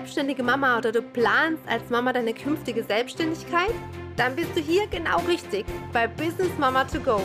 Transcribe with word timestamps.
selbstständige 0.00 0.42
Mama 0.42 0.78
oder 0.78 0.92
du 0.92 1.02
planst 1.02 1.62
als 1.68 1.90
Mama 1.90 2.10
deine 2.14 2.32
künftige 2.32 2.82
Selbstständigkeit? 2.82 3.74
Dann 4.16 4.34
bist 4.34 4.48
du 4.56 4.60
hier 4.60 4.86
genau 4.86 5.18
richtig 5.28 5.66
bei 5.92 6.06
Business 6.06 6.48
Mama 6.58 6.84
to 6.84 6.98
Go. 7.00 7.20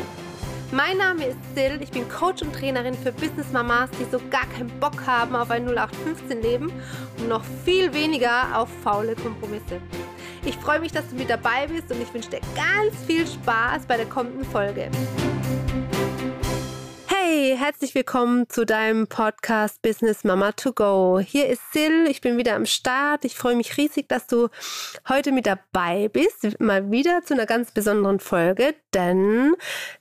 Mein 0.74 0.98
Name 0.98 1.28
ist 1.28 1.38
Sil, 1.56 1.80
ich 1.80 1.92
bin 1.92 2.04
Coach 2.10 2.42
und 2.42 2.52
Trainerin 2.52 2.94
für 2.94 3.14
Business 3.14 3.50
Mamas, 3.54 3.90
die 3.92 4.04
so 4.12 4.20
gar 4.30 4.46
keinen 4.48 4.68
Bock 4.82 5.08
haben 5.08 5.38
auf 5.38 5.52
ein 5.52 5.66
0815-Leben 5.70 6.70
und 7.20 7.30
noch 7.30 7.46
viel 7.64 7.94
weniger 7.94 8.60
auf 8.60 8.68
faule 8.84 9.16
Kompromisse. 9.16 9.80
Ich 10.44 10.58
freue 10.58 10.82
mich, 10.82 10.92
dass 10.92 11.08
du 11.08 11.16
mit 11.16 11.30
dabei 11.30 11.68
bist 11.68 11.90
und 11.90 12.02
ich 12.02 12.14
wünsche 12.14 12.30
dir 12.30 12.42
ganz 12.56 12.94
viel 13.08 13.26
Spaß 13.26 13.86
bei 13.88 13.96
der 13.96 14.08
kommenden 14.08 14.44
Folge. 14.44 14.92
Hey, 17.28 17.56
herzlich 17.58 17.96
willkommen 17.96 18.48
zu 18.50 18.68
deinem 18.68 19.08
Podcast 19.08 19.82
Business 19.82 20.24
Mama 20.24 20.52
to 20.52 20.74
Go. 20.74 21.20
Hier 21.20 21.48
ist 21.48 21.74
Sil, 21.74 22.06
ich 22.08 22.22
bin 22.22 22.38
wieder 22.38 22.56
am 22.56 22.68
Start. 22.68 23.26
Ich 23.26 23.34
freue 23.34 23.56
mich 23.56 23.78
riesig, 23.78 24.08
dass 24.08 24.28
du 24.28 24.50
heute 25.10 25.32
mit 25.32 25.48
dabei 25.48 26.08
bist. 26.08 26.60
Mal 26.60 26.92
wieder 26.92 27.24
zu 27.24 27.34
einer 27.34 27.48
ganz 27.48 27.72
besonderen 27.72 28.20
Folge, 28.20 28.76
denn 28.94 29.56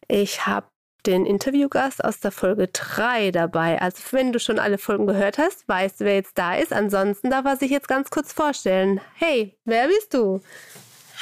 ich 0.06 0.46
habe 0.46 0.66
den 1.06 1.24
Interviewgast 1.24 2.05
aus 2.05 2.20
der 2.20 2.30
Folge 2.30 2.68
3 2.68 3.30
dabei. 3.30 3.80
Also 3.80 4.02
wenn 4.10 4.32
du 4.32 4.38
schon 4.38 4.59
alle 4.59 4.77
Folgen 4.77 5.06
gehört 5.06 5.38
hast, 5.38 5.66
weißt 5.66 6.02
du, 6.02 6.04
wer 6.04 6.16
jetzt 6.16 6.37
da 6.37 6.56
ist. 6.56 6.74
Ansonsten 6.74 7.30
darf 7.30 7.46
er 7.46 7.56
sich 7.56 7.70
jetzt 7.70 7.88
ganz 7.88 8.10
kurz 8.10 8.34
vorstellen. 8.34 9.01
Hey, 9.15 9.56
wer 9.65 9.88
bist 9.88 10.12
du? 10.12 10.43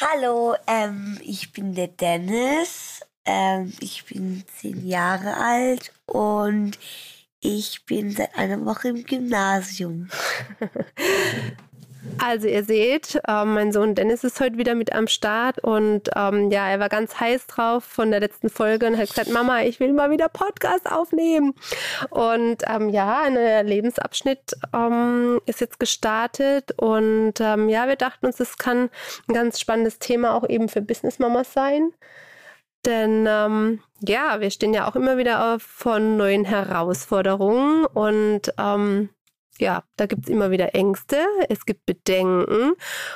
Hallo, 0.01 0.57
ähm, 0.67 1.21
ich 1.23 1.53
bin 1.53 1.77
der 1.77 1.87
Dennis 1.87 3.03
ähm, 3.25 3.73
ich 3.81 4.05
bin 4.07 4.45
zehn 4.57 4.87
Jahre 4.87 5.37
alt 5.37 5.93
und 6.07 6.79
ich 7.41 7.85
bin 7.87 8.13
seit 8.13 8.37
einer 8.37 8.65
Woche 8.65 8.89
im 8.89 9.05
Gymnasium. 9.05 10.09
Also 12.19 12.49
ihr 12.49 12.65
seht, 12.65 13.21
äh, 13.29 13.45
mein 13.45 13.73
Sohn 13.73 13.95
Dennis 13.95 14.25
ist 14.25 14.41
heute 14.41 14.59
wieder 14.59 14.75
mit 14.75 14.93
am 14.93 15.07
Start 15.07 15.63
und 15.63 16.11
ähm, 16.17 16.51
ja, 16.51 16.69
er 16.69 16.81
war 16.81 16.89
ganz 16.89 17.19
heiß 17.19 17.47
drauf 17.47 17.85
von 17.85 18.11
der 18.11 18.21
letzten 18.21 18.49
Folge 18.49 18.87
und 18.87 18.99
hat 18.99 19.09
gesagt, 19.09 19.31
Mama, 19.31 19.63
ich 19.63 19.79
will 19.81 19.93
mal 19.93 20.11
wieder 20.11 20.29
Podcast 20.29 20.91
aufnehmen. 20.91 21.55
Und 22.11 22.63
ähm, 22.67 22.89
ja, 22.89 23.23
ein 23.23 23.67
Lebensabschnitt 23.67 24.57
ähm, 24.75 25.41
ist 25.47 25.61
jetzt 25.61 25.79
gestartet 25.79 26.73
und 26.77 27.35
ähm, 27.41 27.69
ja, 27.69 27.87
wir 27.87 27.97
dachten 27.97 28.27
uns, 28.27 28.41
es 28.41 28.59
kann 28.59 28.91
ein 29.29 29.35
ganz 29.35 29.61
spannendes 29.61 29.99
Thema 29.99 30.35
auch 30.35 30.49
eben 30.49 30.69
für 30.69 30.83
Business 30.83 31.19
Mamas 31.19 31.53
sein. 31.53 31.93
Denn 32.85 33.27
ähm, 33.29 33.81
ja, 34.01 34.41
wir 34.41 34.51
stehen 34.51 34.75
ja 34.75 34.89
auch 34.89 34.97
immer 34.97 35.17
wieder 35.17 35.59
vor 35.61 36.01
neuen 36.01 36.45
Herausforderungen 36.45 37.85
und 37.87 38.53
ähm, 38.59 39.11
ja, 39.59 39.85
da 39.97 40.07
gibt 40.07 40.25
es 40.25 40.31
immer 40.31 40.51
wieder 40.51 40.75
Ängste, 40.75 41.19
es 41.49 41.67
gibt 41.67 41.87
Bedenken. 41.87 42.73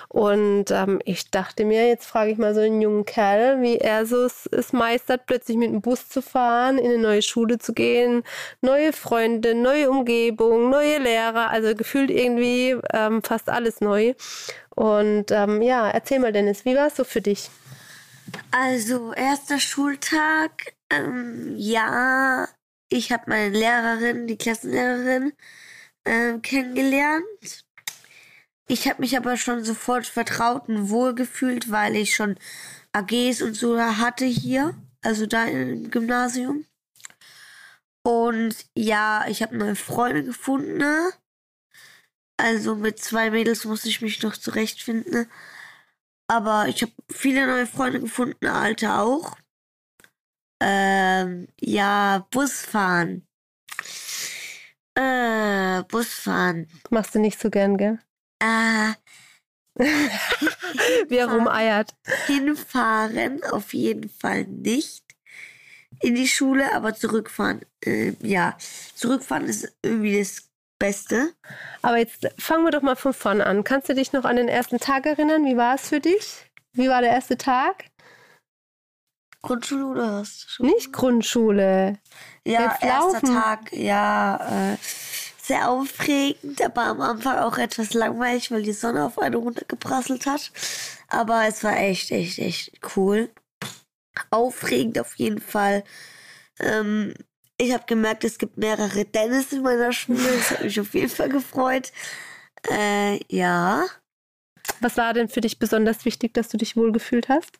Und 0.08 0.70
ähm, 0.70 1.00
ich 1.04 1.30
dachte 1.30 1.64
mir, 1.64 1.88
jetzt 1.88 2.06
frage 2.06 2.30
ich 2.30 2.38
mal 2.38 2.54
so 2.54 2.60
einen 2.60 2.80
jungen 2.80 3.04
Kerl, 3.04 3.62
wie 3.62 3.78
er 3.78 4.06
so 4.06 4.24
es, 4.24 4.46
es, 4.52 4.72
meistert, 4.72 5.26
plötzlich 5.26 5.56
mit 5.56 5.70
dem 5.70 5.80
Bus 5.80 6.08
zu 6.08 6.22
fahren, 6.22 6.78
in 6.78 6.86
eine 6.86 6.98
neue 6.98 7.22
Schule 7.22 7.58
zu 7.58 7.72
gehen, 7.72 8.22
neue 8.60 8.92
Freunde, 8.92 9.54
neue 9.54 9.90
Umgebung, 9.90 10.70
neue 10.70 10.98
Lehrer, 10.98 11.50
also 11.50 11.74
gefühlt 11.74 12.10
irgendwie 12.10 12.76
ähm, 12.92 13.22
fast 13.22 13.48
alles 13.48 13.80
neu. 13.80 14.14
Und 14.74 15.30
ähm, 15.30 15.62
ja, 15.62 15.88
erzähl 15.88 16.20
mal, 16.20 16.32
Dennis, 16.32 16.64
wie 16.64 16.76
war 16.76 16.88
es 16.88 16.96
so 16.96 17.04
für 17.04 17.22
dich? 17.22 17.50
Also, 18.50 19.12
erster 19.12 19.60
Schultag, 19.60 20.74
ähm, 20.90 21.54
ja, 21.56 22.48
ich 22.88 23.12
habe 23.12 23.24
meine 23.28 23.50
Lehrerin, 23.50 24.26
die 24.26 24.38
Klassenlehrerin, 24.38 25.32
äh, 26.04 26.38
kennengelernt. 26.38 27.64
Ich 28.68 28.88
habe 28.88 29.02
mich 29.02 29.16
aber 29.16 29.36
schon 29.36 29.64
sofort 29.64 30.06
vertraut 30.06 30.68
und 30.68 30.90
wohlgefühlt, 30.90 31.70
weil 31.70 31.96
ich 31.96 32.14
schon 32.14 32.36
AGs 32.92 33.42
und 33.42 33.54
so 33.54 33.78
hatte 33.80 34.24
hier, 34.24 34.74
also 35.02 35.26
da 35.26 35.44
im 35.44 35.90
Gymnasium. 35.90 36.64
Und 38.02 38.66
ja, 38.76 39.26
ich 39.28 39.42
habe 39.42 39.56
neue 39.56 39.76
Freunde 39.76 40.24
gefunden. 40.24 40.78
Ne? 40.78 41.10
Also 42.36 42.76
mit 42.76 42.98
zwei 43.00 43.30
Mädels 43.30 43.64
musste 43.64 43.88
ich 43.88 44.00
mich 44.00 44.22
noch 44.22 44.36
zurechtfinden. 44.36 45.28
Aber 46.28 46.66
ich 46.68 46.82
habe 46.82 46.92
viele 47.10 47.46
neue 47.46 47.66
Freunde 47.66 48.00
gefunden, 48.00 48.46
alte 48.46 48.94
auch. 48.94 49.36
Ähm, 50.60 51.48
ja, 51.60 52.26
Busfahren. 52.30 53.26
Äh, 54.94 55.82
Busfahren. 55.84 56.68
Machst 56.90 57.14
du 57.14 57.20
nicht 57.20 57.38
so 57.40 57.50
gern, 57.50 57.76
gell? 57.76 57.98
Äh. 58.40 58.94
Wie 61.08 61.16
er 61.16 61.30
rumeiert. 61.30 61.94
Hinfahren 62.26 63.44
auf 63.44 63.74
jeden 63.74 64.08
Fall 64.08 64.44
nicht 64.44 65.04
in 66.00 66.14
die 66.14 66.28
Schule, 66.28 66.72
aber 66.74 66.94
zurückfahren, 66.94 67.60
äh, 67.84 68.12
ja. 68.20 68.56
Zurückfahren 68.94 69.46
ist 69.46 69.76
irgendwie 69.82 70.18
das 70.18 70.48
Beste. 70.78 71.32
Aber 71.82 71.98
jetzt 71.98 72.28
fangen 72.38 72.64
wir 72.64 72.70
doch 72.70 72.82
mal 72.82 72.96
von 72.96 73.12
vorne 73.12 73.46
an. 73.46 73.64
Kannst 73.64 73.88
du 73.88 73.94
dich 73.94 74.12
noch 74.12 74.24
an 74.24 74.36
den 74.36 74.48
ersten 74.48 74.78
Tag 74.78 75.06
erinnern? 75.06 75.44
Wie 75.44 75.56
war 75.56 75.74
es 75.74 75.88
für 75.88 76.00
dich? 76.00 76.50
Wie 76.72 76.88
war 76.88 77.00
der 77.00 77.10
erste 77.10 77.38
Tag? 77.38 77.84
Grundschule 79.42 79.86
oder 79.86 80.20
was? 80.20 80.56
Nicht 80.58 80.92
Grundschule. 80.92 81.98
Ja, 82.44 82.76
erster. 82.80 83.20
Tag, 83.20 83.72
ja, 83.72 84.72
äh, 84.72 84.76
sehr 85.40 85.70
aufregend, 85.70 86.60
aber 86.62 86.82
am 86.82 87.00
Anfang 87.00 87.38
auch 87.38 87.56
etwas 87.56 87.94
langweilig, 87.94 88.50
weil 88.50 88.62
die 88.62 88.72
Sonne 88.72 89.04
auf 89.04 89.18
eine 89.18 89.36
runtergeprasselt 89.36 90.26
hat. 90.26 90.50
Aber 91.08 91.46
es 91.46 91.62
war 91.62 91.76
echt, 91.76 92.10
echt, 92.10 92.38
echt 92.40 92.72
cool. 92.96 93.30
Aufregend 94.30 94.98
auf 94.98 95.14
jeden 95.16 95.40
Fall. 95.40 95.84
Ähm, 96.58 97.14
ich 97.58 97.72
habe 97.72 97.84
gemerkt, 97.86 98.24
es 98.24 98.38
gibt 98.38 98.58
mehrere 98.58 99.04
Dennis 99.04 99.52
in 99.52 99.62
meiner 99.62 99.92
Schule. 99.92 100.22
Das 100.22 100.50
hat 100.50 100.64
mich 100.64 100.80
auf 100.80 100.94
jeden 100.94 101.08
Fall 101.08 101.28
gefreut. 101.28 101.92
Äh, 102.70 103.20
ja. 103.34 103.86
Was 104.80 104.96
war 104.96 105.14
denn 105.14 105.28
für 105.28 105.40
dich 105.40 105.58
besonders 105.58 106.04
wichtig, 106.04 106.34
dass 106.34 106.48
du 106.48 106.58
dich 106.58 106.76
wohlgefühlt 106.76 107.28
hast? 107.28 107.58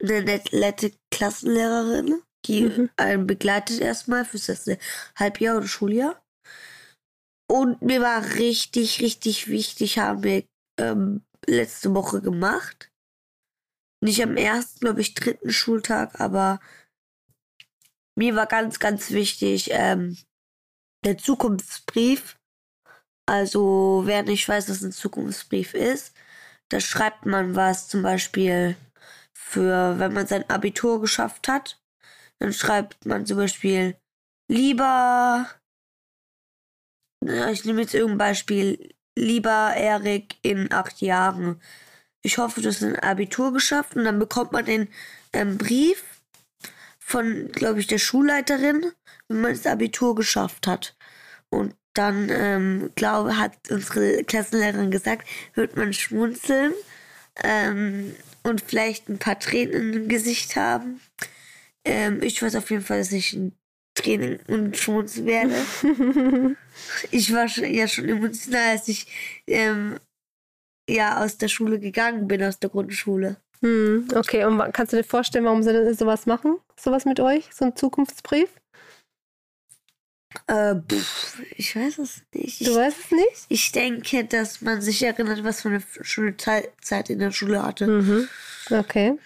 Eine 0.00 0.40
nette 0.52 0.92
Klassenlehrerin, 1.10 2.22
die 2.46 2.62
mhm. 2.62 2.90
einen 2.96 3.26
begleitet 3.26 3.80
erstmal 3.80 4.24
fürs 4.24 4.48
erste 4.48 4.78
Halbjahr 5.16 5.56
oder 5.56 5.66
Schuljahr. 5.66 6.22
Und 7.50 7.82
mir 7.82 8.00
war 8.00 8.34
richtig, 8.34 9.00
richtig 9.00 9.48
wichtig, 9.48 9.98
haben 9.98 10.22
wir 10.22 10.44
ähm, 10.78 11.24
letzte 11.46 11.94
Woche 11.94 12.20
gemacht. 12.20 12.90
Nicht 14.00 14.22
am 14.22 14.36
ersten, 14.36 14.80
glaube 14.80 15.00
ich, 15.00 15.14
dritten 15.14 15.50
Schultag, 15.50 16.20
aber 16.20 16.60
mir 18.18 18.34
war 18.34 18.46
ganz, 18.46 18.80
ganz 18.80 19.12
wichtig 19.12 19.70
ähm, 19.72 20.18
der 21.04 21.18
Zukunftsbrief. 21.18 22.36
Also, 23.26 24.02
wer 24.06 24.24
nicht 24.24 24.48
weiß, 24.48 24.68
was 24.68 24.82
ein 24.82 24.92
Zukunftsbrief 24.92 25.74
ist, 25.74 26.14
da 26.68 26.80
schreibt 26.80 27.26
man 27.26 27.54
was 27.54 27.88
zum 27.88 28.02
Beispiel 28.02 28.76
für, 29.32 29.98
wenn 29.98 30.12
man 30.12 30.26
sein 30.26 30.48
Abitur 30.50 31.00
geschafft 31.00 31.46
hat, 31.46 31.80
dann 32.40 32.52
schreibt 32.52 33.06
man 33.06 33.24
zum 33.24 33.36
Beispiel 33.36 33.96
lieber, 34.50 35.48
ich 37.24 37.64
nehme 37.64 37.82
jetzt 37.82 37.94
irgendein 37.94 38.18
Beispiel, 38.18 38.94
lieber 39.16 39.74
Erik 39.76 40.36
in 40.42 40.72
acht 40.72 41.00
Jahren. 41.00 41.60
Ich 42.22 42.38
hoffe, 42.38 42.62
du 42.62 42.68
hast 42.68 42.82
ein 42.82 42.98
Abitur 42.98 43.52
geschafft 43.52 43.94
und 43.94 44.04
dann 44.04 44.18
bekommt 44.18 44.52
man 44.52 44.64
den 44.64 44.88
ähm, 45.32 45.56
Brief 45.56 46.17
von, 47.08 47.50
glaube 47.52 47.80
ich, 47.80 47.86
der 47.86 47.96
Schulleiterin, 47.96 48.92
wenn 49.28 49.40
man 49.40 49.52
das 49.52 49.66
Abitur 49.66 50.14
geschafft 50.14 50.66
hat. 50.66 50.94
Und 51.48 51.74
dann, 51.94 52.28
ähm, 52.30 52.90
glaube 52.96 53.38
hat 53.38 53.56
unsere 53.70 54.24
Klassenlehrerin 54.24 54.90
gesagt, 54.90 55.26
wird 55.54 55.74
man 55.74 55.94
schmunzeln 55.94 56.74
ähm, 57.42 58.14
und 58.42 58.60
vielleicht 58.60 59.08
ein 59.08 59.18
paar 59.18 59.38
Tränen 59.38 59.94
im 59.94 60.08
Gesicht 60.08 60.54
haben. 60.56 61.00
Ähm, 61.86 62.22
ich 62.22 62.42
weiß 62.42 62.56
auf 62.56 62.70
jeden 62.70 62.84
Fall, 62.84 62.98
dass 62.98 63.12
ich 63.12 63.32
ein 63.32 63.56
Training 63.94 64.38
und 64.46 64.76
schmunzeln 64.76 65.26
werde. 65.26 65.54
ich 67.10 67.32
war 67.32 67.48
schon, 67.48 67.72
ja 67.72 67.88
schon 67.88 68.06
emotional, 68.06 68.72
als 68.72 68.86
ich 68.86 69.06
ähm, 69.46 69.98
ja 70.86 71.24
aus 71.24 71.38
der 71.38 71.48
Schule 71.48 71.80
gegangen 71.80 72.28
bin, 72.28 72.42
aus 72.42 72.58
der 72.58 72.68
Grundschule. 72.68 73.38
Hm, 73.60 74.08
okay, 74.14 74.44
und 74.44 74.58
kannst 74.72 74.92
du 74.92 74.96
dir 74.96 75.04
vorstellen, 75.04 75.44
warum 75.44 75.62
sie 75.62 75.72
denn 75.72 75.94
sowas 75.94 76.26
machen? 76.26 76.58
Sowas 76.78 77.04
mit 77.04 77.20
euch? 77.20 77.48
So 77.52 77.64
ein 77.64 77.76
Zukunftsbrief? 77.76 78.48
Äh, 80.46 80.76
pff, 80.76 81.42
ich 81.56 81.74
weiß 81.74 81.98
es 81.98 82.22
nicht. 82.34 82.66
Du 82.66 82.74
weißt 82.74 82.96
es 83.04 83.10
nicht? 83.10 83.46
Ich 83.48 83.72
denke, 83.72 84.24
dass 84.24 84.60
man 84.60 84.80
sich 84.80 85.02
erinnert, 85.02 85.42
was 85.42 85.62
für 85.62 85.68
eine 85.68 85.82
schöne 86.02 86.36
Zeit 86.36 87.10
in 87.10 87.18
der 87.18 87.32
Schule 87.32 87.62
hatte. 87.62 87.86
Mhm. 87.86 88.28
Okay. 88.70 89.18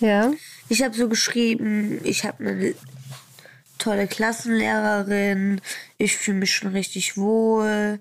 Ja. 0.00 0.32
Ich 0.68 0.82
habe 0.82 0.96
so 0.96 1.08
geschrieben, 1.08 2.00
ich 2.04 2.24
habe 2.24 2.44
eine 2.44 2.74
tolle 3.78 4.06
Klassenlehrerin, 4.06 5.60
ich 5.98 6.16
fühle 6.16 6.38
mich 6.38 6.54
schon 6.54 6.72
richtig 6.72 7.16
wohl. 7.16 8.00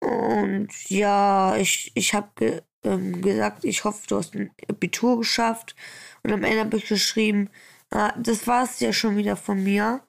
Und 0.00 0.68
ja, 0.88 1.56
ich, 1.56 1.90
ich 1.94 2.14
habe 2.14 2.62
ähm, 2.84 3.22
gesagt, 3.22 3.64
ich 3.64 3.84
hoffe, 3.84 4.06
du 4.08 4.16
hast 4.16 4.34
ein 4.34 4.50
Abitur 4.68 5.18
geschafft. 5.18 5.74
Und 6.22 6.32
am 6.32 6.44
Ende 6.44 6.60
habe 6.60 6.76
ich 6.76 6.88
geschrieben, 6.88 7.50
ah, 7.90 8.12
das 8.18 8.46
war 8.46 8.64
es 8.64 8.80
ja 8.80 8.92
schon 8.92 9.16
wieder 9.16 9.36
von 9.36 9.62
mir. 9.62 10.02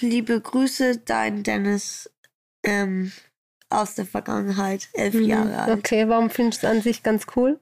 Liebe 0.00 0.40
Grüße, 0.40 0.98
dein 0.98 1.42
Dennis 1.42 2.10
ähm, 2.64 3.12
aus 3.68 3.94
der 3.94 4.06
Vergangenheit, 4.06 4.88
elf 4.94 5.14
Mhm. 5.14 5.26
Jahre 5.26 5.58
alt. 5.58 5.78
Okay, 5.78 6.08
warum 6.08 6.30
findest 6.30 6.62
du 6.62 6.66
es 6.66 6.72
an 6.72 6.82
sich 6.82 7.02
ganz 7.02 7.26
cool? 7.36 7.60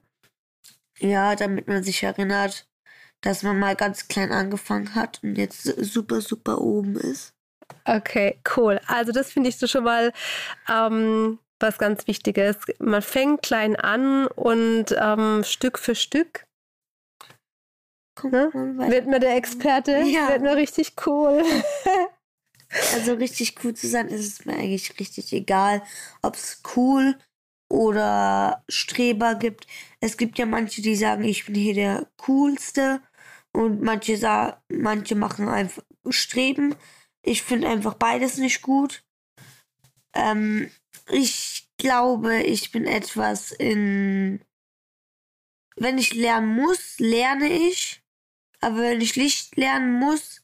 Ja, 0.99 1.35
damit 1.35 1.67
man 1.67 1.83
sich 1.83 2.03
erinnert, 2.03 2.67
dass 3.21 3.43
man 3.43 3.59
mal 3.59 3.75
ganz 3.75 4.07
klein 4.07 4.31
angefangen 4.31 4.95
hat 4.95 5.19
und 5.23 5.35
jetzt 5.35 5.63
super, 5.63 6.21
super 6.21 6.61
oben 6.61 6.95
ist. 6.95 7.33
Okay, 7.85 8.39
cool. 8.55 8.79
Also 8.87 9.11
das 9.11 9.31
finde 9.31 9.49
ich 9.49 9.57
so 9.57 9.67
schon 9.67 9.83
mal 9.83 10.13
ähm, 10.69 11.39
was 11.61 11.77
ganz 11.77 12.07
Wichtiges. 12.07 12.57
Man 12.79 13.01
fängt 13.01 13.41
klein 13.41 13.75
an 13.75 14.27
und 14.27 14.95
ähm, 14.97 15.43
Stück 15.43 15.79
für 15.79 15.95
Stück 15.95 16.45
Ne? 18.23 18.51
wird 18.53 19.07
man 19.07 19.21
der 19.21 19.35
Experte. 19.37 20.01
Ja. 20.05 20.29
Wird 20.29 20.41
man 20.41 20.55
richtig 20.55 20.93
cool. 21.05 21.43
Also 22.93 23.15
richtig 23.15 23.61
cool 23.65 23.73
zu 23.73 23.85
sein, 23.85 24.07
ist 24.07 24.25
es 24.25 24.45
mir 24.45 24.53
eigentlich 24.53 24.97
richtig 24.97 25.33
egal, 25.33 25.83
ob 26.21 26.35
es 26.35 26.61
cool 26.77 27.17
oder 27.69 28.63
Streber 28.69 29.35
gibt. 29.35 29.67
Es 29.99 30.15
gibt 30.15 30.39
ja 30.39 30.45
manche, 30.45 30.81
die 30.81 30.95
sagen, 30.95 31.25
ich 31.25 31.45
bin 31.45 31.55
hier 31.55 31.73
der 31.73 32.07
coolste 32.25 33.01
und 33.51 33.81
manche 33.81 34.15
sagen, 34.15 34.55
manche 34.69 35.15
machen 35.15 35.49
einfach 35.49 35.83
Streben. 36.07 36.73
Ich 37.25 37.43
finde 37.43 37.67
einfach 37.67 37.95
beides 37.95 38.37
nicht 38.37 38.61
gut. 38.61 39.03
Ähm, 40.15 40.71
ich 41.09 41.67
glaube, 41.77 42.41
ich 42.43 42.71
bin 42.71 42.85
etwas 42.85 43.51
in. 43.51 44.41
Wenn 45.77 45.97
ich 45.97 46.13
lernen 46.13 46.47
muss, 46.55 46.99
lerne 46.99 47.47
ich. 47.49 48.01
Aber 48.59 48.77
wenn 48.77 49.01
ich 49.01 49.15
nicht 49.17 49.55
lernen 49.57 49.93
muss, 49.93 50.43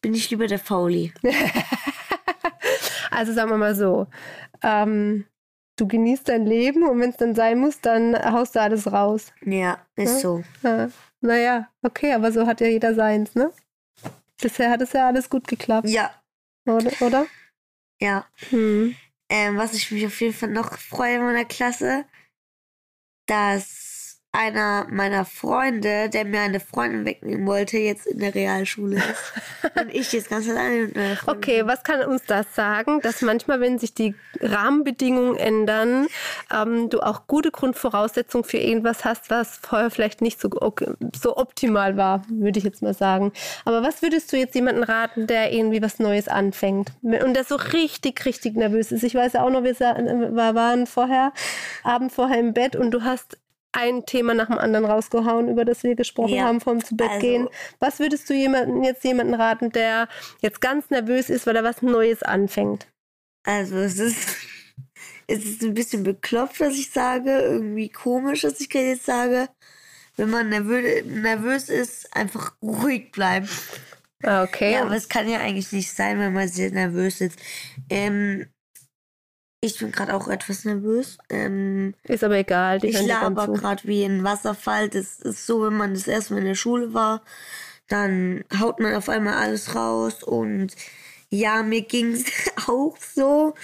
bin 0.00 0.14
ich 0.14 0.30
lieber 0.30 0.46
der 0.46 0.58
Fauli. 0.58 1.12
Also 3.10 3.32
sagen 3.32 3.50
wir 3.50 3.58
mal 3.58 3.74
so. 3.76 4.08
Ähm, 4.62 5.26
du 5.76 5.86
genießt 5.86 6.28
dein 6.28 6.46
Leben 6.46 6.82
und 6.82 6.98
wenn 7.00 7.10
es 7.10 7.16
dann 7.16 7.34
sein 7.34 7.58
muss, 7.58 7.80
dann 7.80 8.16
haust 8.32 8.56
du 8.56 8.60
alles 8.60 8.90
raus. 8.90 9.32
Ja, 9.44 9.78
ist 9.94 10.14
Ja. 10.14 10.18
so. 10.20 10.44
Ja. 10.62 10.90
Naja, 11.20 11.68
okay, 11.82 12.12
aber 12.12 12.32
so 12.32 12.46
hat 12.46 12.60
ja 12.60 12.66
jeder 12.66 12.94
seins, 12.94 13.34
ne? 13.36 13.52
Bisher 14.40 14.70
hat 14.70 14.82
es 14.82 14.92
ja 14.92 15.06
alles 15.06 15.30
gut 15.30 15.46
geklappt, 15.46 15.88
Ja, 15.88 16.10
oder? 16.66 16.90
oder? 17.00 17.26
ja. 18.00 18.26
Hm. 18.50 18.96
Ähm, 19.36 19.56
was 19.56 19.74
ich 19.74 19.90
mich 19.90 20.06
auf 20.06 20.20
jeden 20.20 20.32
Fall 20.32 20.50
noch 20.50 20.78
freue 20.78 21.16
in 21.16 21.22
meiner 21.24 21.44
Klasse, 21.44 22.06
dass 23.26 23.93
einer 24.34 24.86
meiner 24.90 25.24
Freunde, 25.24 26.08
der 26.10 26.24
mir 26.24 26.40
eine 26.40 26.58
Freundin 26.58 27.04
wegnehmen 27.04 27.46
wollte, 27.46 27.78
jetzt 27.78 28.06
in 28.06 28.18
der 28.18 28.34
Realschule 28.34 28.96
ist. 28.96 29.32
Und 29.80 29.94
ich 29.94 30.12
jetzt 30.12 30.28
ganz 30.28 30.48
alleine 30.48 30.86
mit 30.86 30.96
meiner 30.96 31.16
Freundin. 31.16 31.42
Okay, 31.42 31.62
was 31.66 31.82
kann 31.84 32.02
uns 32.02 32.22
das 32.26 32.46
sagen? 32.54 33.00
Dass 33.00 33.22
manchmal, 33.22 33.60
wenn 33.60 33.78
sich 33.78 33.94
die 33.94 34.14
Rahmenbedingungen 34.40 35.36
ändern, 35.36 36.08
ähm, 36.52 36.90
du 36.90 37.00
auch 37.00 37.26
gute 37.28 37.52
Grundvoraussetzungen 37.52 38.44
für 38.44 38.58
irgendwas 38.58 39.04
hast, 39.04 39.30
was 39.30 39.58
vorher 39.62 39.90
vielleicht 39.90 40.20
nicht 40.20 40.40
so, 40.40 40.48
ok- 40.50 40.96
so 41.16 41.36
optimal 41.36 41.96
war, 41.96 42.22
würde 42.28 42.58
ich 42.58 42.64
jetzt 42.64 42.82
mal 42.82 42.94
sagen. 42.94 43.32
Aber 43.64 43.82
was 43.82 44.02
würdest 44.02 44.32
du 44.32 44.36
jetzt 44.36 44.54
jemanden 44.56 44.82
raten, 44.82 45.26
der 45.28 45.52
irgendwie 45.52 45.80
was 45.80 46.00
Neues 46.00 46.26
anfängt 46.26 46.92
und 47.02 47.34
der 47.34 47.44
so 47.44 47.54
richtig, 47.54 48.24
richtig 48.26 48.56
nervös 48.56 48.90
ist? 48.90 49.04
Ich 49.04 49.14
weiß 49.14 49.34
ja 49.34 49.42
auch 49.44 49.50
noch, 49.50 49.62
sa- 49.74 49.96
wir 49.96 50.54
waren 50.54 50.86
vorher, 50.88 51.32
Abend 51.84 52.10
vorher 52.12 52.40
im 52.40 52.52
Bett 52.52 52.74
und 52.74 52.90
du 52.90 53.04
hast 53.04 53.38
ein 53.74 54.06
Thema 54.06 54.34
nach 54.34 54.46
dem 54.46 54.58
anderen 54.58 54.84
rausgehauen, 54.86 55.48
über 55.48 55.64
das 55.64 55.82
wir 55.82 55.94
gesprochen 55.94 56.34
Ja, 56.34 56.44
haben, 56.44 56.60
vorm 56.60 56.84
zu 56.84 56.96
Bett 56.96 57.08
also- 57.10 57.20
gehen. 57.20 57.48
Was 57.80 57.98
würdest 57.98 58.28
du 58.30 58.34
jemanden, 58.34 58.82
jetzt 58.84 59.04
jemanden 59.04 59.34
raten, 59.34 59.70
der 59.72 60.08
jetzt 60.40 60.60
ganz 60.60 60.90
nervös 60.90 61.28
ist, 61.30 61.46
weil 61.46 61.56
er 61.56 61.64
was 61.64 61.82
Neues 61.82 62.22
anfängt? 62.22 62.86
Also 63.44 63.76
es 63.76 63.98
ist, 63.98 64.36
es 65.26 65.44
ist 65.44 65.62
ein 65.62 65.74
bisschen 65.74 66.02
bekloppt, 66.04 66.60
was 66.60 66.74
ich 66.74 66.90
sage. 66.90 67.30
Irgendwie 67.40 67.88
komisch, 67.88 68.44
was 68.44 68.60
ich 68.60 68.70
gerade 68.70 68.86
jetzt 68.90 69.06
sage. 69.06 69.48
Wenn 70.16 70.30
man 70.30 70.48
nervö 70.48 71.02
nervös 71.04 71.68
ist, 71.68 72.14
einfach 72.16 72.54
ruhig 72.62 73.10
bleiben. 73.10 73.48
Ah, 74.22 74.44
Okay. 74.44 74.72
Ja, 74.74 74.82
aber 74.82 74.94
es 74.96 75.08
kann 75.08 75.28
ja 75.28 75.40
eigentlich 75.40 75.72
nicht 75.72 75.90
sein, 75.92 76.18
wenn 76.20 76.32
man 76.32 76.48
sehr 76.48 76.70
nervös 76.70 77.20
ist. 77.20 77.38
Ähm, 77.90 78.46
ich 79.64 79.78
bin 79.78 79.92
gerade 79.92 80.14
auch 80.14 80.28
etwas 80.28 80.64
nervös. 80.64 81.18
Ähm, 81.30 81.94
ist 82.04 82.22
aber 82.22 82.36
egal. 82.36 82.84
Ich 82.84 83.00
laber 83.00 83.48
gerade 83.48 83.82
wie 83.84 84.04
ein 84.04 84.22
Wasserfall. 84.22 84.88
Das 84.88 85.20
ist 85.20 85.46
so, 85.46 85.62
wenn 85.62 85.76
man 85.76 85.94
das 85.94 86.06
erste 86.06 86.34
Mal 86.34 86.40
in 86.40 86.46
der 86.46 86.54
Schule 86.54 86.94
war, 86.94 87.22
dann 87.88 88.44
haut 88.58 88.80
man 88.80 88.94
auf 88.94 89.08
einmal 89.08 89.34
alles 89.34 89.74
raus 89.74 90.22
und 90.22 90.74
ja, 91.30 91.62
mir 91.62 91.82
ging's 91.82 92.24
auch 92.68 92.96
so. 92.98 93.54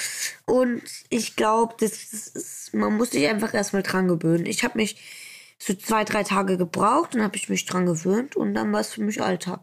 Und 0.47 0.83
ich 1.09 1.37
glaube, 1.37 1.75
das 1.79 1.93
ist, 1.93 2.75
man 2.75 2.97
muss 2.97 3.11
sich 3.11 3.29
einfach 3.29 3.55
erstmal 3.55 3.83
dran 3.83 4.09
gewöhnen. 4.09 4.47
Ich 4.47 4.65
habe 4.65 4.79
mich 4.79 4.97
so 5.59 5.75
zwei, 5.75 6.05
drei 6.05 6.25
Tage 6.25 6.57
gebraucht, 6.57 7.15
dann 7.15 7.23
habe 7.23 7.37
ich 7.37 7.49
mich 7.49 7.67
dran 7.67 7.87
gewöhnt 7.87 8.35
und 8.35 8.55
dann 8.55 8.73
war 8.73 8.81
es 8.81 8.93
für 8.93 9.03
mich 9.03 9.23
Alltag. 9.23 9.61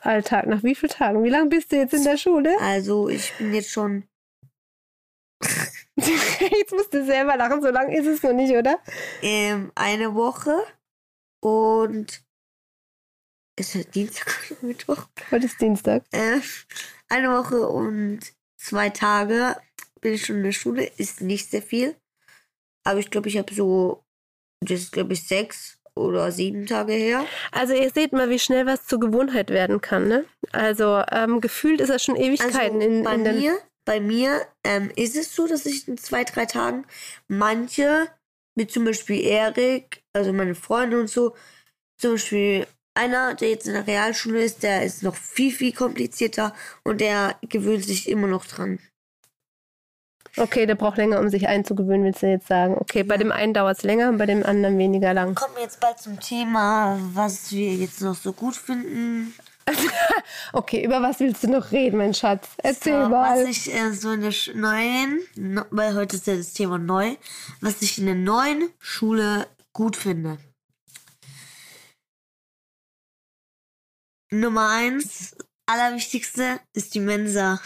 Alltag. 0.00 0.46
Nach 0.46 0.62
wie 0.62 0.74
vielen 0.74 0.92
Tagen? 0.92 1.24
Wie 1.24 1.30
lange 1.30 1.48
bist 1.48 1.72
du 1.72 1.76
jetzt 1.76 1.94
in 1.94 2.04
der 2.04 2.18
Schule? 2.18 2.54
Also 2.60 3.08
ich 3.08 3.32
bin 3.38 3.54
jetzt 3.54 3.70
schon 3.70 4.04
jetzt 6.58 6.72
musst 6.72 6.92
du 6.92 7.04
selber 7.04 7.36
lachen. 7.36 7.62
So 7.62 7.70
lange 7.70 7.96
ist 7.96 8.06
es 8.06 8.22
noch 8.22 8.32
nicht, 8.32 8.54
oder? 8.54 8.78
ähm, 9.22 9.72
eine 9.74 10.14
Woche 10.14 10.62
und 11.40 12.22
ist 13.58 13.74
es 13.74 13.88
Dienstag 13.90 14.50
oder 14.50 14.58
Mittwoch? 14.68 15.08
Heute 15.30 15.46
ist 15.46 15.60
Dienstag. 15.60 16.04
Äh, 16.12 16.40
eine 17.08 17.30
Woche 17.30 17.68
und 17.68 18.20
zwei 18.56 18.90
Tage 18.90 19.56
bin 20.00 20.12
ich 20.14 20.26
schon 20.26 20.36
in 20.36 20.44
der 20.44 20.52
Schule. 20.52 20.84
Ist 20.98 21.22
nicht 21.22 21.50
sehr 21.50 21.62
viel. 21.62 21.96
Aber 22.84 22.98
ich 22.98 23.10
glaube, 23.10 23.28
ich 23.28 23.38
habe 23.38 23.52
so, 23.54 24.04
das 24.60 24.80
ist 24.80 24.92
glaube 24.92 25.14
ich 25.14 25.26
sechs 25.26 25.80
oder 25.94 26.30
sieben 26.30 26.66
Tage 26.66 26.92
her. 26.92 27.24
Also 27.52 27.72
ihr 27.72 27.90
seht 27.90 28.12
mal, 28.12 28.28
wie 28.28 28.38
schnell 28.38 28.66
was 28.66 28.86
zur 28.86 29.00
Gewohnheit 29.00 29.48
werden 29.50 29.80
kann, 29.80 30.08
ne? 30.08 30.26
Also 30.52 31.02
ähm, 31.10 31.40
gefühlt 31.40 31.80
ist 31.80 31.88
das 31.88 32.04
schon 32.04 32.16
Ewigkeiten 32.16 32.76
Also 32.76 32.88
in, 32.88 33.02
bei 33.02 33.14
in 33.14 33.24
den... 33.24 33.38
mir, 33.38 33.58
bei 33.86 34.00
mir 34.00 34.42
ähm, 34.64 34.90
ist 34.96 35.16
es 35.16 35.34
so, 35.34 35.46
dass 35.46 35.64
ich 35.64 35.88
in 35.88 35.96
zwei, 35.96 36.24
drei 36.24 36.44
Tagen 36.44 36.84
manche, 37.28 38.08
wie 38.54 38.66
zum 38.66 38.84
Beispiel 38.84 39.24
Erik, 39.24 40.02
also 40.12 40.32
meine 40.34 40.54
Freunde 40.54 41.00
und 41.00 41.08
so, 41.08 41.34
zum 41.96 42.12
Beispiel 42.12 42.66
einer, 42.94 43.34
der 43.34 43.50
jetzt 43.50 43.66
in 43.66 43.74
der 43.74 43.86
Realschule 43.86 44.42
ist, 44.42 44.62
der 44.62 44.84
ist 44.84 45.02
noch 45.02 45.14
viel, 45.14 45.52
viel 45.52 45.72
komplizierter 45.72 46.54
und 46.82 47.00
der 47.00 47.36
gewöhnt 47.42 47.84
sich 47.84 48.08
immer 48.08 48.26
noch 48.26 48.44
dran. 48.44 48.80
Okay, 50.38 50.66
der 50.66 50.74
braucht 50.74 50.98
länger, 50.98 51.20
um 51.20 51.30
sich 51.30 51.48
einzugewöhnen, 51.48 52.04
willst 52.04 52.22
du 52.22 52.26
jetzt 52.26 52.48
sagen. 52.48 52.76
Okay, 52.78 53.04
bei 53.04 53.16
dem 53.16 53.32
einen 53.32 53.54
dauert 53.54 53.78
es 53.78 53.84
länger 53.84 54.10
und 54.10 54.18
bei 54.18 54.26
dem 54.26 54.44
anderen 54.44 54.76
weniger 54.76 55.14
lang. 55.14 55.34
Kommen 55.34 55.54
wir 55.54 55.62
jetzt 55.62 55.80
bald 55.80 55.98
zum 55.98 56.20
Thema, 56.20 56.98
was 57.14 57.52
wir 57.52 57.74
jetzt 57.74 58.02
noch 58.02 58.14
so 58.14 58.34
gut 58.34 58.54
finden. 58.54 59.32
Okay, 60.52 60.84
über 60.84 61.02
was 61.02 61.20
willst 61.20 61.42
du 61.42 61.48
noch 61.50 61.72
reden, 61.72 61.98
mein 61.98 62.14
Schatz? 62.14 62.48
Erzähl 62.58 63.04
so, 63.04 63.08
mal. 63.08 63.42
Was 63.42 63.48
ich 63.48 63.72
äh, 63.74 63.92
so 63.92 64.12
in 64.12 64.22
der 64.22 64.30
Sch 64.32 64.54
neuen, 64.54 65.20
no, 65.36 65.62
weil 65.70 65.94
heute 65.94 66.16
ist 66.16 66.26
ja 66.26 66.36
das 66.36 66.52
Thema 66.52 66.78
neu, 66.78 67.16
was 67.60 67.82
ich 67.82 67.98
in 67.98 68.06
der 68.06 68.14
neuen 68.14 68.70
Schule 68.78 69.46
gut 69.72 69.96
finde. 69.96 70.38
Nummer 74.32 74.70
eins, 74.70 75.36
allerwichtigste, 75.66 76.60
ist 76.72 76.94
die 76.94 77.00
Mensa. 77.00 77.60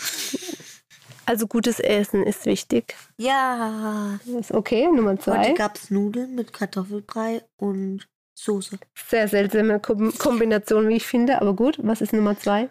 Also 1.26 1.46
gutes 1.46 1.78
Essen 1.80 2.24
ist 2.24 2.44
wichtig. 2.44 2.96
Ja. 3.16 4.18
Ist 4.38 4.52
okay, 4.52 4.86
Nummer 4.88 5.12
Heute 5.12 5.22
zwei. 5.22 5.52
gab 5.52 5.76
es 5.76 5.90
Nudeln 5.90 6.34
mit 6.34 6.52
Kartoffelbrei 6.52 7.42
und 7.56 8.08
Soße. 8.40 8.78
Sehr 9.08 9.28
seltsame 9.28 9.80
Kom 9.80 10.16
Kombination, 10.16 10.88
wie 10.88 10.96
ich 10.96 11.06
finde, 11.06 11.40
aber 11.40 11.54
gut. 11.54 11.78
Was 11.82 12.00
ist 12.00 12.12
Nummer 12.12 12.38
zwei? 12.38 12.70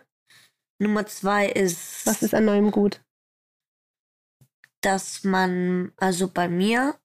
Nummer 0.82 1.06
zwei 1.06 1.48
ist, 1.48 2.06
Was 2.08 2.24
ist 2.24 2.34
an 2.34 2.46
neuem 2.46 2.72
gut? 2.72 3.02
dass 4.82 5.26
man, 5.26 5.92
also 5.98 6.30
bei 6.30 6.48
mir, 6.48 6.98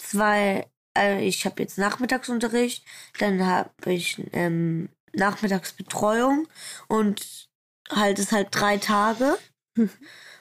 zwei, 0.00 0.70
äh, 0.96 1.26
ich 1.26 1.44
habe 1.44 1.60
jetzt 1.60 1.76
Nachmittagsunterricht, 1.76 2.86
dann 3.18 3.44
habe 3.44 3.92
ich 3.92 4.22
ähm, 4.32 4.90
Nachmittagsbetreuung 5.12 6.46
und 6.86 7.48
halt 7.90 8.20
ist 8.20 8.30
halt 8.30 8.48
drei 8.52 8.78
Tage. 8.78 9.36
Mhm. 9.76 9.90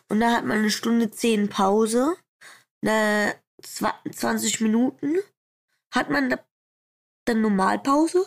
Und 0.10 0.20
da 0.20 0.32
hat 0.32 0.46
man 0.46 0.60
eine 0.60 0.70
Stunde 0.70 1.10
zehn 1.10 1.50
Pause, 1.50 2.16
eine 2.86 3.34
20 3.64 4.62
Minuten 4.62 5.16
hat 5.92 6.12
man 6.12 6.30
da- 6.30 6.46
dann 7.30 7.42
Normalpause, 7.42 8.26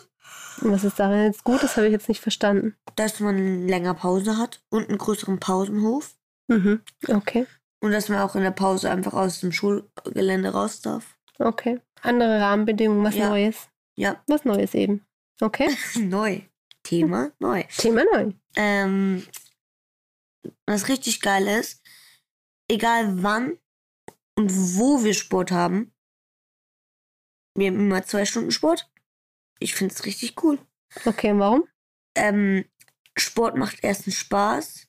Und 0.61 0.71
was 0.71 0.83
ist 0.83 0.99
daran 0.99 1.25
jetzt 1.25 1.43
gut? 1.43 1.61
Das 1.61 1.75
habe 1.77 1.87
ich 1.87 1.91
jetzt 1.91 2.09
nicht 2.09 2.21
verstanden. 2.21 2.75
dass 2.95 3.19
man 3.19 3.67
länger 3.67 3.93
Pause 3.95 4.37
hat 4.37 4.63
und 4.69 4.87
einen 4.89 4.97
größeren 4.97 5.39
Pausenhof. 5.39 6.15
Mhm. 6.47 6.81
Okay. 7.07 7.47
Und 7.81 7.91
dass 7.91 8.07
man 8.09 8.19
auch 8.19 8.35
in 8.35 8.43
der 8.43 8.51
Pause 8.51 8.89
einfach 8.91 9.13
aus 9.13 9.39
dem 9.41 9.51
Schulgelände 9.51 10.49
raus 10.49 10.81
darf. 10.81 11.17
Okay. 11.39 11.81
Andere 12.01 12.39
Rahmenbedingungen, 12.39 13.03
was 13.03 13.15
Ja. 13.15 13.29
Neues. 13.29 13.67
Ja, 13.95 14.23
Was 14.27 14.45
Neues 14.45 14.73
eben. 14.73 15.05
Okay. 15.41 15.69
neu. 15.99 16.41
Thema 16.83 17.31
neu. 17.39 17.63
Thema 17.77 18.03
neu. 18.13 18.31
Ähm, 18.55 19.25
was 20.65 20.87
richtig 20.89 21.21
geil 21.21 21.47
ist, 21.47 21.81
egal 22.69 23.23
wann 23.23 23.57
und 24.35 24.51
wo 24.77 25.03
wir 25.03 25.13
Sport 25.13 25.51
haben, 25.51 25.93
wir 27.55 27.67
haben 27.67 27.79
immer 27.79 28.03
zwei 28.03 28.25
Stunden 28.25 28.51
Sport. 28.51 28.89
Ich 29.59 29.75
finde 29.75 29.93
es 29.93 30.05
richtig 30.05 30.43
cool. 30.43 30.59
Okay, 31.05 31.31
und 31.31 31.39
warum? 31.39 31.67
Ähm, 32.15 32.65
Sport 33.17 33.57
macht 33.57 33.83
erstens 33.83 34.15
Spaß. 34.15 34.87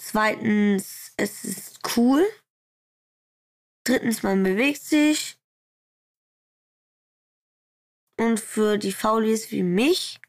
Zweitens, 0.00 1.12
es 1.16 1.44
ist 1.44 1.80
cool. 1.96 2.24
Drittens, 3.84 4.22
man 4.22 4.42
bewegt 4.42 4.82
sich. 4.82 5.38
Und 8.18 8.40
für 8.40 8.78
die 8.78 8.92
Faulis 8.92 9.50
wie 9.50 9.62
mich. 9.62 10.20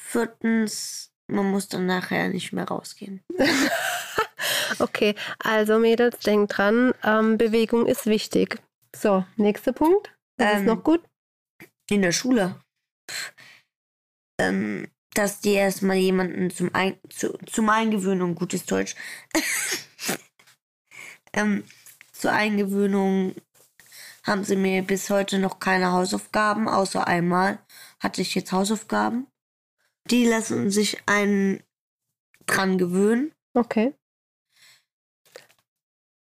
Viertens, 0.00 1.12
man 1.26 1.50
muss 1.50 1.68
dann 1.68 1.86
nachher 1.86 2.28
nicht 2.28 2.52
mehr 2.52 2.64
rausgehen. 2.64 3.22
Okay, 4.78 5.14
also 5.38 5.78
Mädels, 5.78 6.18
denkt 6.20 6.56
dran, 6.56 6.94
ähm, 7.02 7.38
Bewegung 7.38 7.86
ist 7.86 8.06
wichtig. 8.06 8.62
So, 8.94 9.24
nächster 9.36 9.72
Punkt. 9.72 10.08
Ist 10.38 10.46
Ähm, 10.46 10.64
noch 10.66 10.82
gut? 10.82 11.02
In 11.90 12.02
der 12.02 12.12
Schule. 12.12 12.60
Pff, 13.10 13.34
ähm, 14.40 14.88
dass 15.14 15.40
die 15.40 15.52
erstmal 15.52 15.96
jemanden 15.96 16.50
zum, 16.50 16.74
Ein 16.74 16.98
zu, 17.08 17.36
zum 17.46 17.68
Eingewöhnung, 17.68 18.36
gutes 18.36 18.64
Deutsch, 18.64 18.94
ähm, 21.32 21.64
zur 22.12 22.32
Eingewöhnung 22.32 23.34
haben 24.22 24.44
sie 24.44 24.56
mir 24.56 24.82
bis 24.82 25.10
heute 25.10 25.38
noch 25.38 25.58
keine 25.58 25.92
Hausaufgaben, 25.92 26.68
außer 26.68 27.06
einmal 27.06 27.58
hatte 27.98 28.22
ich 28.22 28.34
jetzt 28.34 28.52
Hausaufgaben. 28.52 29.26
Die 30.10 30.26
lassen 30.26 30.70
sich 30.70 31.02
einen 31.06 31.62
dran 32.46 32.78
gewöhnen. 32.78 33.32
Okay. 33.54 33.94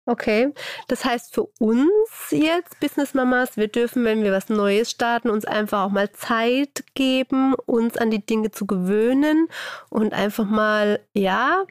Okay, 0.06 0.52
das 0.88 1.06
heißt 1.06 1.34
für 1.34 1.44
uns 1.60 2.32
jetzt, 2.32 2.80
Business 2.80 3.14
Mamas, 3.14 3.56
wir 3.56 3.68
dürfen, 3.68 4.04
wenn 4.04 4.24
wir 4.24 4.32
was 4.32 4.50
Neues 4.50 4.90
starten, 4.90 5.30
uns 5.30 5.46
einfach 5.46 5.86
auch 5.86 5.92
mal 5.92 6.12
Zeit 6.12 6.84
geben, 6.96 7.54
uns 7.54 7.98
an 7.98 8.10
die 8.10 8.26
Dinge 8.26 8.50
zu 8.50 8.66
gewöhnen 8.66 9.48
und 9.90 10.14
einfach 10.14 10.46
mal, 10.46 11.06
ja, 11.14 11.66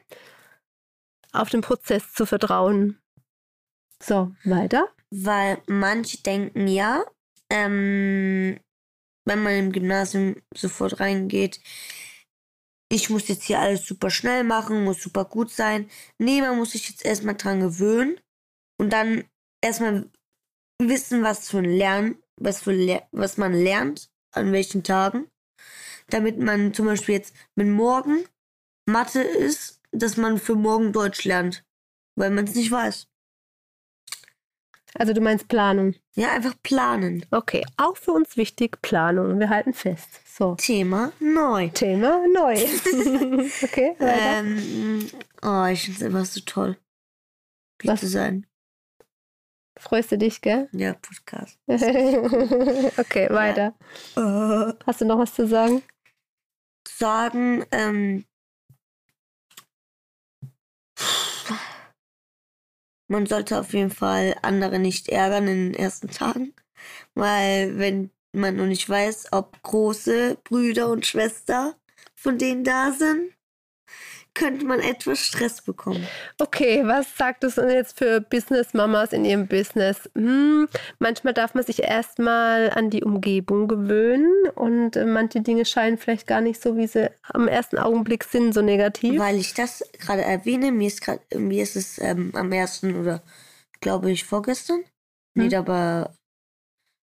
auf 1.33 1.49
den 1.49 1.61
Prozess 1.61 2.13
zu 2.13 2.25
vertrauen. 2.25 2.99
So, 4.01 4.31
weiter. 4.45 4.87
Weil 5.09 5.61
manche 5.67 6.17
denken 6.19 6.67
ja, 6.67 7.03
ähm, 7.49 8.59
wenn 9.25 9.43
man 9.43 9.53
im 9.53 9.71
Gymnasium 9.73 10.37
sofort 10.53 10.99
reingeht, 10.99 11.59
ich 12.91 13.09
muss 13.09 13.29
jetzt 13.29 13.43
hier 13.43 13.59
alles 13.59 13.85
super 13.85 14.09
schnell 14.09 14.43
machen, 14.43 14.83
muss 14.83 15.01
super 15.01 15.23
gut 15.23 15.49
sein. 15.49 15.89
Nee, 16.17 16.41
man 16.41 16.57
muss 16.57 16.71
sich 16.71 16.89
jetzt 16.89 17.05
erstmal 17.05 17.35
dran 17.35 17.61
gewöhnen 17.61 18.19
und 18.77 18.91
dann 18.91 19.23
erstmal 19.61 20.09
wissen, 20.77 21.23
was 21.23 21.49
für 21.49 21.59
ein 21.59 21.65
Lernen, 21.65 22.21
was, 22.35 22.61
für 22.61 22.73
Le 22.73 23.01
was 23.11 23.37
man 23.37 23.53
lernt, 23.53 24.11
an 24.33 24.51
welchen 24.51 24.83
Tagen. 24.83 25.27
Damit 26.09 26.39
man 26.39 26.73
zum 26.73 26.85
Beispiel 26.85 27.15
jetzt 27.15 27.33
mit 27.55 27.69
morgen 27.69 28.25
Mathe 28.85 29.21
ist, 29.21 29.79
dass 29.91 30.17
man 30.17 30.37
für 30.37 30.55
morgen 30.55 30.91
Deutsch 30.91 31.23
lernt, 31.23 31.63
weil 32.17 32.29
man 32.29 32.43
es 32.43 32.55
nicht 32.55 32.71
weiß. 32.71 33.07
Also 34.95 35.13
du 35.13 35.21
meinst 35.21 35.47
Planung. 35.47 35.95
Ja, 36.15 36.31
einfach 36.33 36.55
planen. 36.63 37.25
Okay, 37.31 37.65
auch 37.77 37.95
für 37.95 38.11
uns 38.11 38.35
wichtig, 38.37 38.81
Planung. 38.81 39.39
Wir 39.39 39.49
halten 39.49 39.73
fest. 39.73 40.09
So, 40.25 40.55
Thema 40.55 41.13
neu. 41.19 41.69
Thema 41.69 42.25
neu. 42.27 42.53
okay, 43.63 43.95
weiter. 43.99 44.39
Ähm, 44.39 45.07
oh, 45.41 45.65
ich 45.65 45.83
finde 45.83 45.97
es 45.97 46.03
einfach 46.03 46.25
so 46.25 46.41
toll, 46.41 46.77
hier 47.81 47.93
Was? 47.93 48.01
zu 48.01 48.07
sein. 48.07 48.45
Freust 49.77 50.11
du 50.11 50.17
dich, 50.17 50.41
gell? 50.41 50.67
Ja, 50.73 50.93
Podcast. 50.93 51.57
okay, 51.67 53.29
weiter. 53.29 53.73
Äh, 54.15 54.73
Hast 54.85 55.01
du 55.01 55.05
noch 55.05 55.17
was 55.17 55.33
zu 55.33 55.47
sagen? 55.47 55.81
sagen, 56.87 57.65
ähm, 57.71 58.25
man 63.11 63.25
sollte 63.25 63.59
auf 63.59 63.73
jeden 63.73 63.91
Fall 63.91 64.35
andere 64.41 64.79
nicht 64.79 65.09
ärgern 65.09 65.47
in 65.47 65.71
den 65.71 65.73
ersten 65.73 66.09
Tagen, 66.09 66.53
weil 67.13 67.77
wenn 67.77 68.09
man 68.31 68.55
noch 68.55 68.65
nicht 68.65 68.87
weiß, 68.89 69.33
ob 69.33 69.61
große 69.61 70.37
Brüder 70.43 70.89
und 70.89 71.05
Schwester 71.05 71.75
von 72.15 72.37
denen 72.37 72.63
da 72.63 72.91
sind, 72.91 73.31
könnte 74.33 74.65
man 74.65 74.79
etwas 74.79 75.19
Stress 75.19 75.61
bekommen. 75.61 76.07
Okay, 76.39 76.83
was 76.85 77.17
sagt 77.17 77.43
es 77.43 77.55
denn 77.55 77.69
jetzt 77.69 77.97
für 77.97 78.21
Business-Mamas 78.21 79.11
in 79.13 79.25
ihrem 79.25 79.47
Business? 79.47 80.09
Hm, 80.15 80.67
manchmal 80.99 81.33
darf 81.33 81.53
man 81.53 81.65
sich 81.65 81.83
erstmal 81.83 82.69
an 82.71 82.89
die 82.89 83.03
Umgebung 83.03 83.67
gewöhnen 83.67 84.31
und 84.55 84.95
äh, 84.95 85.05
manche 85.05 85.41
Dinge 85.41 85.65
scheinen 85.65 85.97
vielleicht 85.97 86.27
gar 86.27 86.41
nicht 86.41 86.61
so, 86.61 86.77
wie 86.77 86.87
sie 86.87 87.11
am 87.23 87.47
ersten 87.47 87.77
Augenblick 87.77 88.23
sind, 88.23 88.53
so 88.53 88.61
negativ. 88.61 89.19
Weil 89.19 89.37
ich 89.37 89.53
das 89.53 89.83
gerade 89.99 90.21
erwähne, 90.21 90.71
mir 90.71 90.87
ist, 90.87 91.01
grad, 91.01 91.19
mir 91.35 91.63
ist 91.63 91.75
es 91.75 91.99
ähm, 91.99 92.31
am 92.33 92.51
ersten 92.51 92.95
oder 92.95 93.21
glaube 93.81 94.11
ich 94.11 94.23
vorgestern, 94.23 94.79
Hm. 95.35 95.43
nicht, 95.43 95.55
aber 95.55 96.13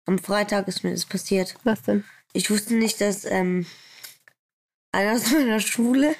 am 0.07 0.17
Freitag 0.17 0.67
ist 0.67 0.83
mir 0.83 0.91
das 0.91 1.05
passiert. 1.05 1.55
Was 1.63 1.83
denn? 1.83 2.03
Ich 2.33 2.49
wusste 2.49 2.75
nicht, 2.75 3.01
dass 3.01 3.25
ähm, 3.25 3.65
einer 4.91 5.13
aus 5.13 5.31
meiner 5.31 5.59
Schule 5.59 6.15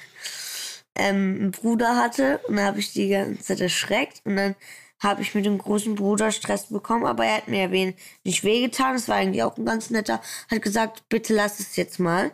ähm, 1.00 1.36
einen 1.40 1.50
Bruder 1.50 1.96
hatte 1.96 2.40
und 2.46 2.56
da 2.56 2.66
habe 2.66 2.78
ich 2.78 2.92
die 2.92 3.08
ganze 3.08 3.42
Zeit 3.42 3.60
erschreckt 3.60 4.22
und 4.24 4.36
dann 4.36 4.54
habe 5.00 5.22
ich 5.22 5.34
mit 5.34 5.46
dem 5.46 5.56
großen 5.56 5.94
Bruder 5.94 6.30
Stress 6.30 6.66
bekommen, 6.66 7.06
aber 7.06 7.24
er 7.24 7.38
hat 7.38 7.48
mir 7.48 7.62
ja 7.62 7.70
wen 7.70 7.94
nicht 8.22 8.44
wehgetan, 8.44 8.94
das 8.94 9.08
war 9.08 9.16
eigentlich 9.16 9.42
auch 9.42 9.56
ein 9.56 9.64
ganz 9.64 9.90
netter, 9.90 10.20
hat 10.50 10.62
gesagt, 10.62 11.08
bitte 11.08 11.34
lass 11.34 11.58
es 11.58 11.76
jetzt 11.76 11.98
mal. 11.98 12.32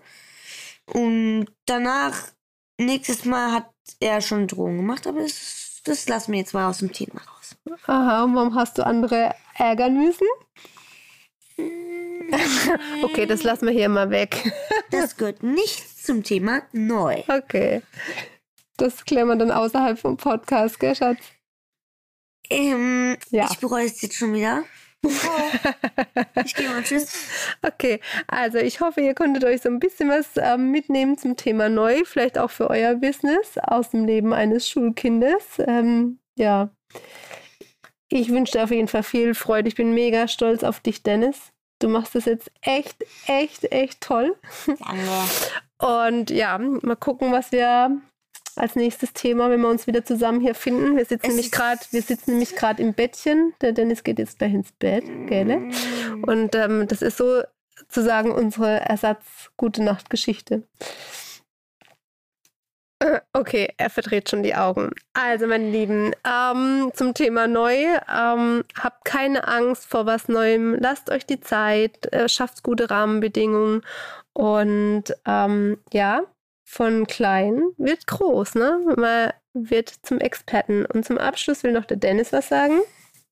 Und 0.87 1.47
danach, 1.67 2.17
nächstes 2.79 3.25
Mal 3.25 3.53
hat 3.53 3.71
er 4.01 4.21
schon 4.21 4.49
Drohungen 4.49 4.79
gemacht, 4.79 5.07
aber 5.07 5.21
das, 5.21 5.81
das 5.85 6.09
lassen 6.09 6.33
wir 6.33 6.41
jetzt 6.41 6.55
mal 6.55 6.69
aus 6.69 6.79
dem 6.79 6.93
Thema 6.93 7.21
raus. 7.21 7.57
Aha, 7.87 8.25
und 8.25 8.35
warum 8.35 8.55
hast 8.57 8.79
du 8.79 8.87
andere 8.87 9.35
ärgern 9.55 9.97
müssen? 9.97 10.27
Okay, 13.03 13.25
das 13.27 13.45
lassen 13.45 13.67
wir 13.67 13.73
hier 13.73 13.89
mal 13.89 14.11
weg. 14.11 14.53
Das 14.91 15.17
gehört 15.17 15.45
nicht 15.45 16.05
zum 16.05 16.25
Thema 16.25 16.63
neu. 16.73 17.23
Okay. 17.29 17.83
Das 18.77 19.05
klären 19.05 19.29
wir 19.29 19.37
dann 19.37 19.51
außerhalb 19.51 19.99
vom 19.99 20.17
Podcast, 20.17 20.79
gell, 20.81 20.95
Schatz? 20.95 21.19
Ähm, 22.51 23.17
Ja. 23.31 23.49
Ich 23.51 23.59
bereue 23.59 23.87
es 23.87 24.01
jetzt 24.03 24.17
schon 24.17 24.35
wieder. 24.35 24.65
ich 26.45 26.55
gehe 26.55 26.69
mal 26.69 26.83
tschüss. 26.83 27.13
Okay, 27.63 28.01
also 28.27 28.59
ich 28.59 28.81
hoffe, 28.81 29.01
ihr 29.01 29.15
konntet 29.15 29.45
euch 29.45 29.63
so 29.63 29.69
ein 29.69 29.79
bisschen 29.79 30.09
was 30.09 30.31
ähm, 30.37 30.71
mitnehmen 30.71 31.17
zum 31.17 31.37
Thema 31.37 31.69
neu, 31.69 32.03
vielleicht 32.05 32.39
auch 32.39 32.51
für 32.51 32.71
euer 32.71 32.95
Business 32.97 33.59
aus 33.59 33.91
dem 33.91 34.05
Leben 34.05 34.33
eines 34.33 34.69
Schulkindes. 34.69 35.45
Ähm, 35.59 36.19
ja, 36.37 36.71
ich 38.09 38.31
wünsche 38.31 38.53
dir 38.53 38.65
auf 38.65 38.71
jeden 38.71 38.89
Fall 38.89 39.03
viel 39.03 39.35
Freude. 39.35 39.69
Ich 39.69 39.75
bin 39.75 39.93
mega 39.93 40.29
stolz 40.29 40.63
auf 40.65 40.81
dich, 40.81 41.03
Dennis. 41.03 41.53
Du 41.81 41.89
machst 41.89 42.15
das 42.15 42.25
jetzt 42.25 42.51
echt, 42.63 43.05
echt, 43.27 43.71
echt 43.71 44.01
toll. 44.01 44.37
Danke. 44.67 45.11
Und 45.79 46.31
ja, 46.31 46.57
mal 46.59 46.97
gucken, 46.97 47.33
was 47.33 47.53
wir 47.53 48.01
als 48.59 48.77
nächstes 48.77 49.13
Thema, 49.13 49.51
wenn 49.51 49.61
wir 49.61 49.69
uns 49.69 49.87
wieder 49.87 50.05
zusammen 50.05 50.41
hier 50.41 50.55
finden. 50.55 50.97
Wir 50.97 51.05
sitzen 51.05 51.27
Es 51.27 51.29
nämlich 51.29 51.53
gerade, 51.53 51.81
wir 51.91 52.03
sitzen 52.03 52.33
nämlich 52.33 52.57
gerade 52.57 52.83
im 52.83 52.95
Bettchen. 52.95 53.55
Der 53.61 53.73
Dennis 53.73 54.05
geht 54.05 54.19
jetzt 54.19 54.39
gleich 54.39 54.55
ins 54.55 54.73
Bett, 54.73 55.05
gell? 55.27 55.71
Und 56.27 56.55
ähm, 56.55 56.89
das 56.89 57.03
ist 57.03 57.19
sozusagen 57.19 58.31
unsere 58.33 58.81
Ersatz-Gute 58.81 59.83
Nacht-Geschichte. 59.83 60.63
Äh, 62.99 63.21
Okay, 63.33 63.73
er 63.77 63.91
verdreht 63.91 64.31
schon 64.31 64.43
die 64.43 64.55
Augen. 64.55 64.91
Also, 65.13 65.47
meine 65.47 65.71
Lieben, 65.71 66.13
ähm, 66.25 66.91
zum 66.95 67.13
Thema 67.13 67.47
neu. 67.47 67.75
Ähm, 67.75 68.65
habt 68.79 69.05
keine 69.05 69.47
Angst 69.47 69.87
vor 69.87 70.07
was 70.07 70.29
Neuem. 70.29 70.75
Lasst 70.81 71.11
euch 71.11 71.27
die 71.27 71.41
Zeit, 71.41 72.13
äh, 72.13 72.29
schafft 72.29 72.63
gute 72.63 72.91
Rahmenbedingungen 72.91 73.83
und 74.33 75.05
ähm, 75.27 75.79
ja, 75.93 76.23
von 76.69 77.07
klein 77.07 77.63
wird 77.79 78.07
groß, 78.09 78.57
ne? 78.57 78.81
Man 78.97 79.33
wird 79.55 79.95
zum 80.03 80.19
Experten. 80.19 80.85
Und 80.85 81.07
zum 81.07 81.17
Abschluss 81.17 81.63
will 81.63 81.73
noch 81.73 81.85
der 81.85 81.97
Dennis 81.97 82.33
was 82.33 82.49
sagen. 82.49 82.81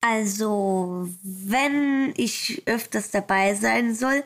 Also, 0.00 1.08
wenn 1.22 2.12
ich 2.16 2.62
öfters 2.66 3.10
dabei 3.10 3.54
sein 3.54 3.94
soll, 3.94 4.22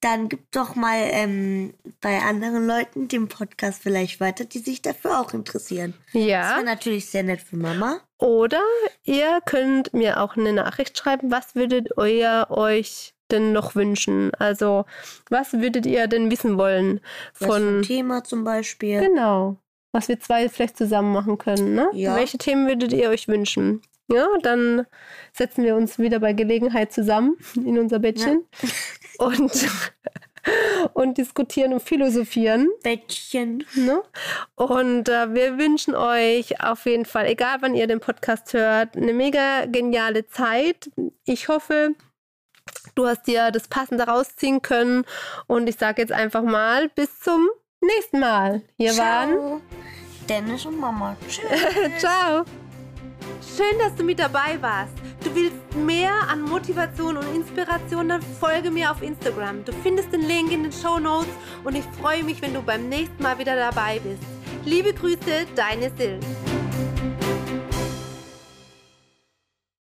dann 0.00 0.28
gib 0.28 0.50
doch 0.52 0.74
mal 0.74 0.98
ähm, 1.10 1.74
bei 2.00 2.20
anderen 2.20 2.66
Leuten 2.66 3.08
den 3.08 3.28
Podcast 3.28 3.82
vielleicht 3.82 4.20
weiter, 4.20 4.44
die 4.44 4.58
sich 4.58 4.82
dafür 4.82 5.20
auch 5.20 5.32
interessieren. 5.32 5.94
Das 6.12 6.22
Ja. 6.22 6.54
wäre 6.56 6.64
natürlich 6.64 7.06
sehr 7.06 7.22
nett 7.22 7.40
für 7.40 7.56
Mama. 7.56 8.00
Oder 8.18 8.60
ihr 9.04 9.40
könnt 9.44 9.92
mir 9.94 10.20
auch 10.20 10.36
eine 10.36 10.52
Nachricht 10.52 10.96
schreiben, 10.98 11.30
was 11.30 11.54
würdet 11.54 11.88
ihr 11.98 12.46
euch 12.50 13.14
denn 13.32 13.52
noch 13.52 13.74
wünschen? 13.74 14.32
Also, 14.38 14.84
was 15.30 15.54
würdet 15.54 15.86
ihr 15.86 16.06
denn 16.06 16.30
wissen 16.30 16.58
wollen 16.58 17.00
von 17.32 17.80
ein 17.80 17.82
Thema 17.82 18.24
zum 18.24 18.44
Beispiel. 18.44 19.00
Genau. 19.00 19.56
Was 19.92 20.08
wir 20.08 20.20
zwei 20.20 20.48
vielleicht 20.48 20.76
zusammen 20.76 21.12
machen 21.12 21.38
können, 21.38 21.74
ne? 21.74 21.88
Ja. 21.92 22.16
Welche 22.16 22.38
Themen 22.38 22.66
würdet 22.66 22.92
ihr 22.92 23.10
euch 23.10 23.28
wünschen? 23.28 23.82
Ja, 24.08 24.26
dann 24.42 24.86
setzen 25.32 25.64
wir 25.64 25.76
uns 25.76 25.98
wieder 25.98 26.18
bei 26.18 26.32
Gelegenheit 26.32 26.92
zusammen 26.92 27.36
in 27.56 27.78
unser 27.78 27.98
Bettchen 27.98 28.44
und, 29.18 29.52
und 30.94 31.18
diskutieren 31.18 31.72
und 31.72 31.82
philosophieren. 31.82 32.68
Bettchen. 32.82 33.64
Ne? 33.74 34.02
Und 34.54 35.08
äh, 35.08 35.34
wir 35.34 35.58
wünschen 35.58 35.94
euch 35.94 36.62
auf 36.62 36.86
jeden 36.86 37.04
Fall, 37.04 37.26
egal 37.26 37.58
wann 37.60 37.74
ihr 37.74 37.86
den 37.86 38.00
Podcast 38.00 38.52
hört, 38.52 38.96
eine 38.96 39.12
mega 39.12 39.66
geniale 39.66 40.26
Zeit. 40.26 40.90
Ich 41.24 41.48
hoffe, 41.48 41.94
du 42.94 43.06
hast 43.06 43.26
dir 43.26 43.50
das 43.50 43.68
Passende 43.68 44.04
rausziehen 44.04 44.62
können. 44.62 45.04
Und 45.46 45.68
ich 45.68 45.76
sage 45.76 46.02
jetzt 46.02 46.12
einfach 46.12 46.42
mal, 46.42 46.88
bis 46.88 47.20
zum 47.20 47.48
nächsten 47.80 48.20
Mal. 48.20 48.62
Hier 48.76 48.96
waren. 48.96 49.30
Ciao. 49.30 49.60
Dennis 50.28 50.66
und 50.66 50.78
Mama. 50.78 51.16
Tschüss. 51.28 51.44
Ciao. 51.98 52.44
Schön, 53.56 53.78
dass 53.78 53.94
du 53.94 54.04
mit 54.04 54.18
dabei 54.18 54.60
warst. 54.60 54.94
Du 55.22 55.34
willst 55.34 55.56
mehr 55.76 56.12
an 56.28 56.42
Motivation 56.42 57.16
und 57.16 57.34
Inspiration, 57.34 58.08
dann 58.08 58.22
folge 58.22 58.70
mir 58.70 58.90
auf 58.90 59.02
Instagram. 59.02 59.64
Du 59.64 59.72
findest 59.82 60.12
den 60.12 60.22
Link 60.22 60.50
in 60.52 60.64
den 60.64 60.72
Show 60.72 60.98
Notes 60.98 61.30
und 61.64 61.76
ich 61.76 61.84
freue 62.00 62.24
mich, 62.24 62.40
wenn 62.42 62.54
du 62.54 62.62
beim 62.62 62.88
nächsten 62.88 63.22
Mal 63.22 63.38
wieder 63.38 63.54
dabei 63.54 64.00
bist. 64.00 64.22
Liebe 64.64 64.92
Grüße, 64.92 65.46
deine 65.54 65.90
Sil. 65.94 66.18